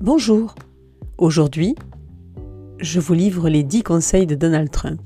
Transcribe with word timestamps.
Bonjour. 0.00 0.54
Aujourd'hui, 1.16 1.74
je 2.78 3.00
vous 3.00 3.14
livre 3.14 3.48
les 3.48 3.64
10 3.64 3.82
conseils 3.82 4.28
de 4.28 4.36
Donald 4.36 4.70
Trump. 4.70 5.00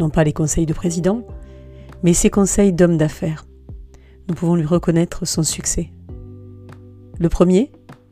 Non 0.00 0.10
pas 0.10 0.24
les 0.24 0.32
conseils 0.32 0.66
de 0.66 0.72
président, 0.72 1.24
mais 2.02 2.12
ses 2.12 2.28
conseils 2.28 2.72
d'homme 2.72 2.96
d'affaires. 2.96 3.46
Nous 4.28 4.34
pouvons 4.34 4.56
lui 4.56 4.66
reconnaître 4.66 5.28
son 5.28 5.44
succès. 5.44 5.92
Le 7.20 7.28
premier, 7.28 7.70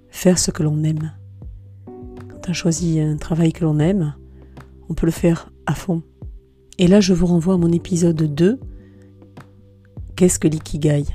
faire 0.09 0.39
ce 0.39 0.53
que 0.53 0.63
l'on 0.63 0.85
aime. 0.85 1.15
Quand 1.87 2.49
on 2.49 2.53
choisit 2.53 3.01
un 3.01 3.17
travail 3.17 3.53
que 3.53 3.65
l'on 3.65 3.81
aime, 3.81 4.15
on 4.89 4.95
peut 4.95 5.07
le 5.07 5.13
faire 5.13 5.51
à 5.67 5.75
fond. 5.75 6.05
Et 6.79 6.87
là, 6.87 7.01
je 7.01 7.13
vous 7.13 7.27
renvoie 7.27 7.55
à 7.55 7.59
mon 7.59 7.73
épisode 7.73 8.23
2, 8.23 8.61
Qu'est-ce 10.15 10.39
que 10.39 10.47
l'ikigai? 10.47 11.07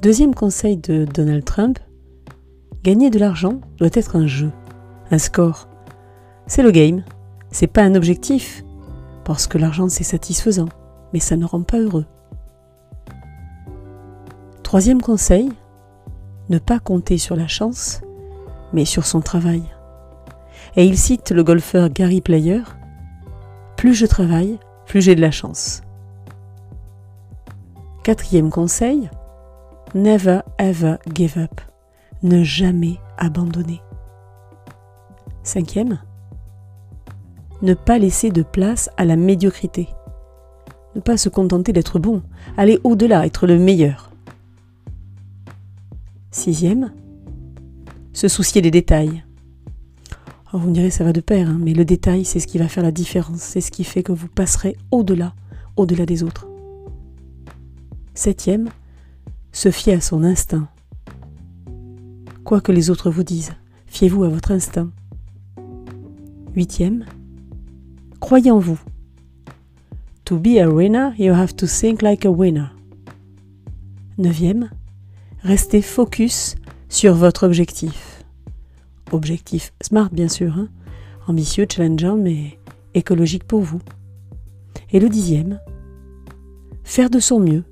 Deuxième 0.00 0.34
conseil 0.34 0.78
de 0.78 1.04
Donald 1.04 1.44
Trump, 1.44 1.78
gagner 2.88 3.10
de 3.10 3.18
l'argent 3.18 3.60
doit 3.76 3.90
être 3.92 4.16
un 4.16 4.26
jeu, 4.26 4.50
un 5.10 5.18
score. 5.18 5.68
C'est 6.46 6.62
le 6.62 6.70
game, 6.70 7.04
c'est 7.50 7.66
pas 7.66 7.82
un 7.82 7.94
objectif, 7.94 8.64
parce 9.24 9.46
que 9.46 9.58
l'argent 9.58 9.90
c'est 9.90 10.04
satisfaisant, 10.04 10.70
mais 11.12 11.20
ça 11.20 11.36
ne 11.36 11.44
rend 11.44 11.60
pas 11.60 11.78
heureux. 11.78 12.06
Troisième 14.62 15.02
conseil, 15.02 15.50
ne 16.48 16.58
pas 16.58 16.78
compter 16.78 17.18
sur 17.18 17.36
la 17.36 17.46
chance, 17.46 18.00
mais 18.72 18.86
sur 18.86 19.04
son 19.04 19.20
travail. 19.20 19.64
Et 20.74 20.86
il 20.86 20.96
cite 20.96 21.30
le 21.30 21.44
golfeur 21.44 21.90
Gary 21.90 22.22
Player, 22.22 22.62
Plus 23.76 23.92
je 23.92 24.06
travaille, 24.06 24.58
plus 24.86 25.02
j'ai 25.02 25.14
de 25.14 25.20
la 25.20 25.30
chance. 25.30 25.82
Quatrième 28.02 28.48
conseil, 28.48 29.10
never 29.94 30.40
ever 30.58 30.96
give 31.14 31.36
up. 31.36 31.67
Ne 32.22 32.42
jamais 32.42 32.98
abandonner. 33.16 33.80
Cinquième, 35.44 35.98
ne 37.62 37.74
pas 37.74 37.98
laisser 37.98 38.30
de 38.30 38.42
place 38.42 38.90
à 38.96 39.04
la 39.04 39.16
médiocrité. 39.16 39.88
Ne 40.94 41.00
pas 41.00 41.16
se 41.16 41.28
contenter 41.28 41.72
d'être 41.72 41.98
bon, 41.98 42.22
aller 42.56 42.80
au-delà, 42.82 43.24
être 43.24 43.46
le 43.46 43.58
meilleur. 43.58 44.10
Sixième, 46.30 46.92
se 48.12 48.26
soucier 48.28 48.62
des 48.62 48.70
détails. 48.70 49.24
Oh, 50.52 50.58
vous 50.58 50.68
me 50.68 50.74
direz, 50.74 50.90
ça 50.90 51.04
va 51.04 51.12
de 51.12 51.20
pair, 51.20 51.48
hein, 51.48 51.58
mais 51.60 51.74
le 51.74 51.84
détail, 51.84 52.24
c'est 52.24 52.40
ce 52.40 52.46
qui 52.46 52.58
va 52.58 52.68
faire 52.68 52.82
la 52.82 52.90
différence, 52.90 53.40
c'est 53.40 53.60
ce 53.60 53.70
qui 53.70 53.84
fait 53.84 54.02
que 54.02 54.12
vous 54.12 54.28
passerez 54.28 54.76
au-delà, 54.90 55.34
au-delà 55.76 56.04
des 56.04 56.22
autres. 56.22 56.48
Septième, 58.14 58.68
se 59.52 59.70
fier 59.70 59.94
à 59.94 60.00
son 60.00 60.24
instinct. 60.24 60.68
Quoi 62.48 62.62
que 62.62 62.72
les 62.72 62.88
autres 62.88 63.10
vous 63.10 63.24
disent, 63.24 63.52
fiez-vous 63.88 64.24
à 64.24 64.30
votre 64.30 64.52
instinct. 64.52 64.90
Huitième, 66.56 67.04
croyez 68.20 68.50
en 68.50 68.58
vous. 68.58 68.80
To 70.24 70.38
be 70.38 70.56
a 70.58 70.66
winner, 70.66 71.10
you 71.18 71.34
have 71.34 71.54
to 71.56 71.66
think 71.66 72.00
like 72.00 72.24
a 72.24 72.30
winner. 72.30 72.68
Neuvième, 74.16 74.70
restez 75.42 75.82
focus 75.82 76.56
sur 76.88 77.14
votre 77.14 77.44
objectif. 77.44 78.24
Objectif 79.12 79.74
smart, 79.82 80.08
bien 80.10 80.28
sûr, 80.28 80.56
hein. 80.56 80.68
ambitieux, 81.26 81.66
challengeant, 81.70 82.16
mais 82.16 82.58
écologique 82.94 83.44
pour 83.44 83.60
vous. 83.60 83.82
Et 84.90 85.00
le 85.00 85.10
dixième, 85.10 85.60
faire 86.82 87.10
de 87.10 87.20
son 87.20 87.40
mieux 87.40 87.64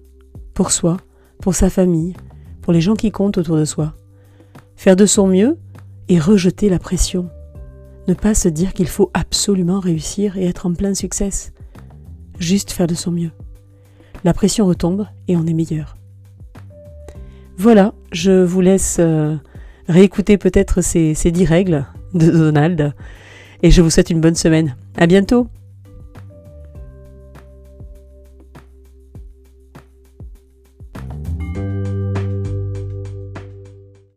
pour 0.52 0.70
soi, 0.70 0.98
pour 1.40 1.54
sa 1.54 1.70
famille, 1.70 2.12
pour 2.60 2.74
les 2.74 2.82
gens 2.82 2.94
qui 2.94 3.10
comptent 3.10 3.38
autour 3.38 3.56
de 3.56 3.64
soi. 3.64 3.94
Faire 4.76 4.96
de 4.96 5.06
son 5.06 5.26
mieux 5.26 5.58
et 6.08 6.18
rejeter 6.18 6.68
la 6.68 6.78
pression. 6.78 7.28
Ne 8.08 8.14
pas 8.14 8.34
se 8.34 8.48
dire 8.48 8.72
qu'il 8.72 8.86
faut 8.86 9.10
absolument 9.14 9.80
réussir 9.80 10.36
et 10.36 10.46
être 10.46 10.66
en 10.66 10.74
plein 10.74 10.94
succès. 10.94 11.30
Juste 12.38 12.70
faire 12.70 12.86
de 12.86 12.94
son 12.94 13.10
mieux. 13.10 13.30
La 14.22 14.32
pression 14.32 14.66
retombe 14.66 15.06
et 15.28 15.36
on 15.36 15.46
est 15.46 15.54
meilleur. 15.54 15.96
Voilà, 17.56 17.94
je 18.12 18.44
vous 18.44 18.60
laisse 18.60 18.98
euh, 19.00 19.36
réécouter 19.88 20.36
peut-être 20.36 20.82
ces, 20.82 21.14
ces 21.14 21.30
dix 21.30 21.46
règles 21.46 21.86
de 22.14 22.30
Donald 22.30 22.92
et 23.62 23.70
je 23.70 23.82
vous 23.82 23.90
souhaite 23.90 24.10
une 24.10 24.20
bonne 24.20 24.34
semaine. 24.34 24.76
À 24.96 25.06
bientôt! 25.06 25.48